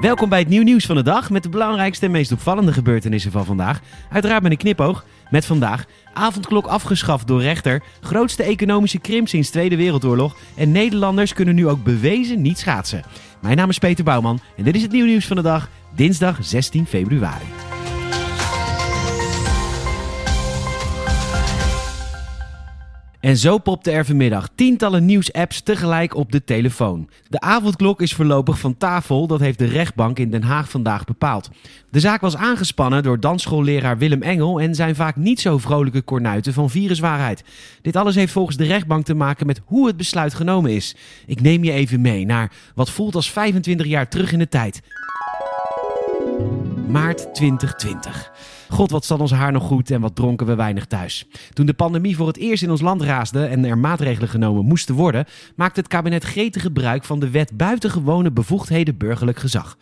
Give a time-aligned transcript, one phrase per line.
[0.00, 3.30] Welkom bij het nieuw nieuws van de dag met de belangrijkste en meest opvallende gebeurtenissen
[3.30, 3.80] van vandaag.
[4.10, 5.04] Uiteraard met een knipoog.
[5.30, 5.84] Met vandaag
[6.14, 11.84] avondklok afgeschaft door rechter, grootste economische krimp sinds Tweede Wereldoorlog en Nederlanders kunnen nu ook
[11.84, 13.02] bewezen niet schaatsen.
[13.40, 16.38] Mijn naam is Peter Bouwman en dit is het nieuw nieuws van de dag, dinsdag
[16.40, 17.69] 16 februari.
[23.20, 27.08] En zo popte er vanmiddag tientallen nieuwsapps tegelijk op de telefoon.
[27.28, 31.50] De avondklok is voorlopig van tafel, dat heeft de rechtbank in Den Haag vandaag bepaald.
[31.90, 36.52] De zaak was aangespannen door dansschoolleraar Willem Engel en zijn vaak niet zo vrolijke kornuiten
[36.52, 37.44] van viruswaarheid.
[37.82, 40.96] Dit alles heeft volgens de rechtbank te maken met hoe het besluit genomen is.
[41.26, 44.80] Ik neem je even mee naar wat voelt als 25 jaar terug in de tijd.
[46.88, 48.32] Maart 2020.
[48.70, 51.26] God, wat zat ons haar nog goed en wat dronken we weinig thuis.
[51.52, 54.94] Toen de pandemie voor het eerst in ons land raasde en er maatregelen genomen moesten
[54.94, 55.24] worden,
[55.56, 59.76] maakte het kabinet gretig gebruik van de wet buitengewone bevoegdheden burgerlijk gezag.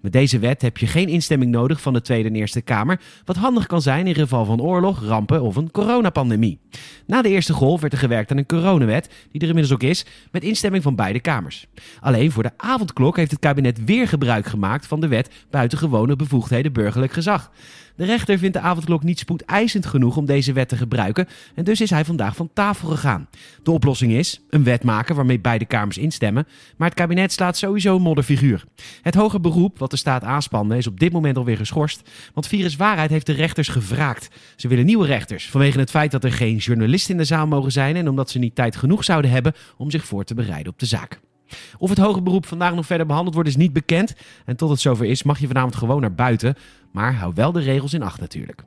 [0.00, 3.36] Met deze wet heb je geen instemming nodig van de Tweede en Eerste Kamer, wat
[3.36, 6.58] handig kan zijn in geval van oorlog, rampen of een coronapandemie.
[7.06, 10.06] Na de eerste golf werd er gewerkt aan een coronawet, die er inmiddels ook is,
[10.30, 11.66] met instemming van beide kamers.
[12.00, 16.72] Alleen voor de avondklok heeft het kabinet weer gebruik gemaakt van de wet buitengewone bevoegdheden
[16.72, 17.50] burgerlijk gezag.
[17.96, 21.80] De rechter vindt de avondklok niet spoedeisend genoeg om deze wet te gebruiken en dus
[21.80, 23.28] is hij vandaag van tafel gegaan.
[23.62, 27.96] De oplossing is een wet maken waarmee beide kamers instemmen, maar het kabinet slaat sowieso
[27.96, 28.64] een modderfiguur.
[29.02, 33.10] Het hoger beroep, wat de staat aanspannen, is op dit moment alweer geschorst, want viruswaarheid
[33.10, 34.28] heeft de rechters gevraagd.
[34.56, 37.72] Ze willen nieuwe rechters vanwege het feit dat er geen journalisten in de zaal mogen
[37.72, 40.78] zijn en omdat ze niet tijd genoeg zouden hebben om zich voor te bereiden op
[40.78, 41.20] de zaak.
[41.78, 44.14] Of het hoger beroep vandaag nog verder behandeld wordt is niet bekend.
[44.44, 46.54] En tot het zover is mag je vanavond gewoon naar buiten.
[46.94, 48.64] Maar hou wel de regels in acht natuurlijk.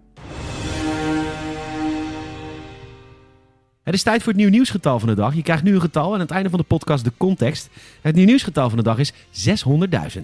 [3.84, 5.36] Het is tijd voor het nieuw nieuwsgetal van de dag.
[5.36, 7.70] Je krijgt nu een getal en aan het einde van de podcast de context.
[8.02, 10.24] Het nieuw nieuwsgetal van de dag is 600.000.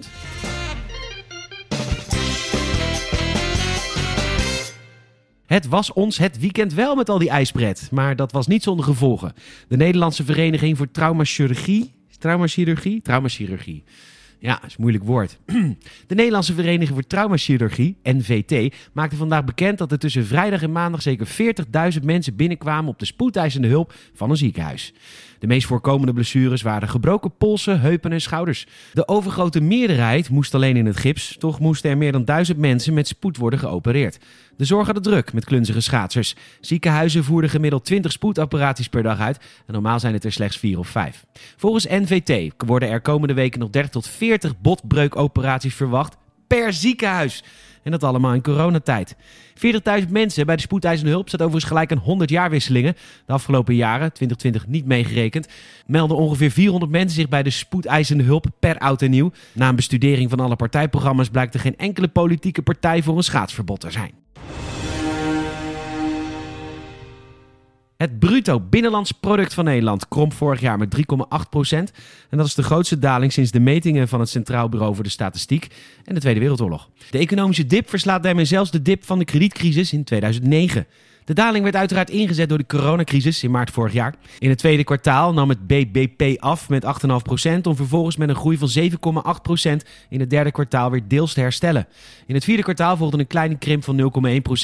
[5.46, 8.86] Het was ons het weekend wel met al die ijspret, maar dat was niet zonder
[8.86, 9.34] gevolgen.
[9.68, 13.84] De Nederlandse Vereniging voor Traumachirurgie, traumachirurgie, traumachirurgie.
[14.44, 15.38] Ja, is een moeilijk woord.
[16.08, 21.02] De Nederlandse Vereniging voor Traumachirurgie, NVT, maakte vandaag bekend dat er tussen vrijdag en maandag
[21.02, 21.28] zeker
[21.98, 24.94] 40.000 mensen binnenkwamen op de spoedeisende hulp van een ziekenhuis.
[25.40, 28.68] De meest voorkomende blessures waren gebroken polsen, heupen en schouders.
[28.94, 32.94] De overgrote meerderheid moest alleen in het gips, toch moesten er meer dan duizend mensen
[32.94, 34.20] met spoed worden geopereerd.
[34.58, 36.36] De zorg had druk met klunzige schaatsers.
[36.62, 40.80] Ziekenhuizen voerden gemiddeld 20 spoedoperaties per dag uit en normaal zijn het er slechts 4
[40.80, 41.26] of 5.
[41.58, 46.16] Volgens NVT worden er komende weken nog 30 tot 40 botbreukoperaties verwacht
[46.48, 47.44] per ziekenhuis.
[47.84, 49.16] En dat allemaal in coronatijd.
[50.04, 52.96] 40.000 mensen bij de spoedeisende hulp staat overigens gelijk aan 100 jaarwisselingen.
[53.26, 55.48] De afgelopen jaren, 2020 niet meegerekend,
[55.86, 59.32] melden ongeveer 400 mensen zich bij de spoedeisende hulp per oud en nieuw.
[59.54, 63.80] Na een bestudering van alle partijprogramma's blijkt er geen enkele politieke partij voor een schaatsverbod
[63.80, 64.23] te zijn.
[68.04, 71.92] Het bruto binnenlands product van Nederland kromp vorig jaar met 3,8 procent.
[72.30, 75.10] En dat is de grootste daling sinds de metingen van het Centraal Bureau voor de
[75.10, 75.68] Statistiek
[76.06, 76.90] en de Tweede Wereldoorlog.
[77.10, 80.86] De economische dip verslaat daarmee zelfs de dip van de kredietcrisis in 2009.
[81.26, 84.16] De daling werd uiteraard ingezet door de coronacrisis in maart vorig jaar.
[84.40, 88.58] In het tweede kwartaal nam het BBP af met 8,5% om vervolgens met een groei
[88.58, 88.70] van
[89.82, 91.88] 7,8% in het derde kwartaal weer deels te herstellen.
[92.28, 94.12] In het vierde kwartaal volgde een kleine krimp van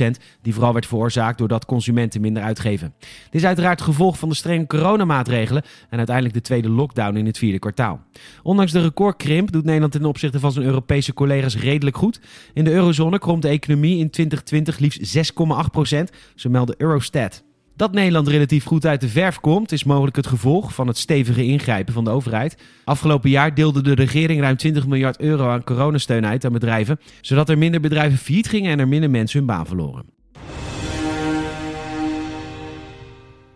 [0.01, 0.05] 0,1%
[0.41, 2.93] die vooral werd veroorzaakt doordat consumenten minder uitgeven.
[2.99, 7.37] Dit is uiteraard gevolg van de strenge coronamaatregelen en uiteindelijk de tweede lockdown in het
[7.37, 7.99] vierde kwartaal.
[8.43, 12.19] Ondanks de recordkrimp doet Nederland ten opzichte van zijn Europese collega's redelijk goed.
[12.53, 16.03] In de eurozone kromp de economie in 2020 liefst 6,8%,
[16.49, 17.43] melden Eurostat.
[17.75, 21.45] Dat Nederland relatief goed uit de verf komt, is mogelijk het gevolg van het stevige
[21.45, 22.57] ingrijpen van de overheid.
[22.83, 27.49] Afgelopen jaar deelde de regering ruim 20 miljard euro aan coronasteun uit aan bedrijven, zodat
[27.49, 30.18] er minder bedrijven failliet gingen en er minder mensen hun baan verloren.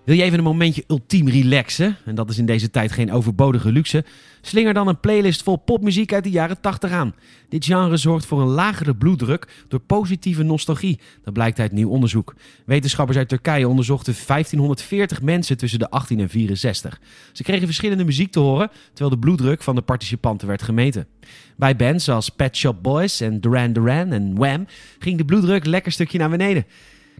[0.05, 1.97] Wil je even een momentje ultiem relaxen?
[2.05, 4.05] En dat is in deze tijd geen overbodige luxe.
[4.41, 7.15] Slinger dan een playlist vol popmuziek uit de jaren 80 aan.
[7.49, 10.99] Dit genre zorgt voor een lagere bloeddruk door positieve nostalgie.
[11.23, 12.35] Dat blijkt uit nieuw onderzoek.
[12.65, 16.99] Wetenschappers uit Turkije onderzochten 1540 mensen tussen de 18 en 64.
[17.31, 21.07] Ze kregen verschillende muziek te horen, terwijl de bloeddruk van de participanten werd gemeten.
[21.57, 24.65] Bij bands als Pet Shop Boys en Duran Duran en Wham
[24.99, 26.65] ging de bloeddruk lekker stukje naar beneden.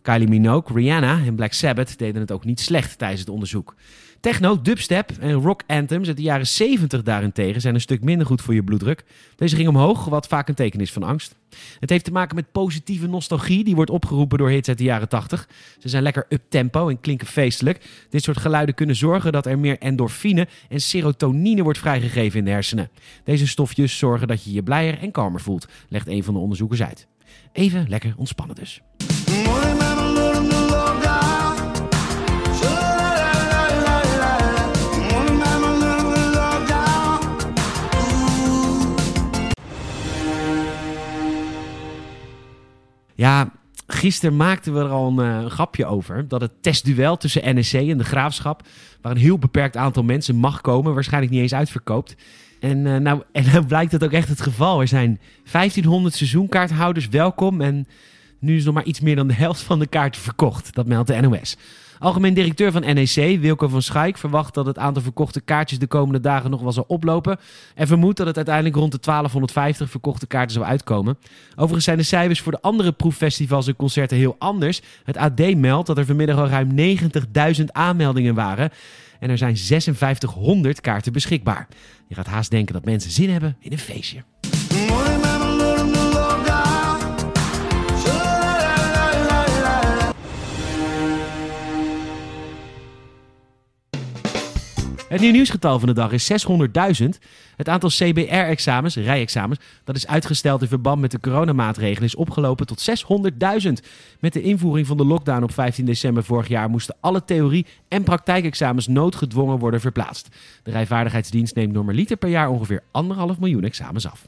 [0.04, 3.76] Kylie Minogue, Rihanna en Black Sabbath deden het ook niet slecht tijdens het onderzoek.
[4.20, 8.42] Techno, dubstep en rock anthems uit de jaren 70 daarentegen zijn een stuk minder goed
[8.42, 9.04] voor je bloeddruk.
[9.36, 11.36] Deze ging omhoog, wat vaak een teken is van angst.
[11.80, 15.10] Het heeft te maken met positieve nostalgie, die wordt opgeroepen door hits uit de jaren
[15.10, 15.48] 80.
[15.80, 18.06] Ze zijn lekker up-tempo en klinken feestelijk.
[18.10, 22.52] Dit soort geluiden kunnen zorgen dat er meer endorfine en serotonine wordt vrijgegeven in de
[22.52, 22.90] hersenen.
[23.24, 26.84] Deze stofjes zorgen dat je je blijer en kalmer voelt, legt een van de onderzoekers
[26.84, 27.08] uit.
[27.54, 28.82] Even lekker ontspannen dus.
[43.24, 43.52] Ja,
[43.88, 46.28] gisteren maakten we er al een, uh, grapje over.
[46.28, 48.62] Dat het testduel tussen NEC en de Graafschap...
[49.02, 50.94] waar een heel beperkt aantal mensen mag komen...
[50.94, 52.16] waarschijnlijk niet eens uitverkoopt.
[52.60, 54.82] En, uh, nou, en nou blijkt dat ook echt het geval.
[54.82, 55.20] Er zijn
[55.52, 57.62] 1500 seizoenkaarthouders welkom...
[57.62, 57.88] en
[58.40, 60.74] nu is nog maar iets meer dan de helft van de kaarten verkocht.
[60.74, 61.58] Dat meldt de NOS.
[62.04, 66.20] Algemeen directeur van NEC, Wilco van Schaik, verwacht dat het aantal verkochte kaartjes de komende
[66.20, 67.40] dagen nog wel zal oplopen.
[67.76, 71.18] En vermoedt dat het uiteindelijk rond de 1250 verkochte kaarten zal uitkomen.
[71.52, 74.82] Overigens zijn de cijfers voor de andere proeffestivals en concerten heel anders.
[75.04, 76.98] Het AD meldt dat er vanmiddag al ruim
[77.58, 78.70] 90.000 aanmeldingen waren.
[79.20, 81.68] En er zijn 5600 kaarten beschikbaar.
[82.08, 84.24] Je gaat haast denken dat mensen zin hebben in een feestje.
[95.14, 96.32] Het nieuw nieuwsgetal van de dag is
[97.02, 97.08] 600.000.
[97.56, 102.90] Het aantal CBR-examens, rijexamens, dat is uitgesteld in verband met de coronamaatregelen, is opgelopen tot
[103.66, 103.72] 600.000.
[104.20, 108.04] Met de invoering van de lockdown op 15 december vorig jaar moesten alle theorie- en
[108.04, 110.28] praktijkexamens noodgedwongen worden verplaatst.
[110.64, 114.28] De Rijvaardigheidsdienst neemt normaliter per jaar ongeveer anderhalf miljoen examens af.